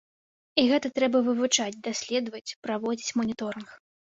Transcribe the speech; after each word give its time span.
І 0.61 0.63
гэта 0.71 0.87
трэба 0.99 1.21
вывучаць, 1.27 1.81
даследаваць, 1.89 2.55
праводзіць 2.65 3.15
маніторынг. 3.23 3.69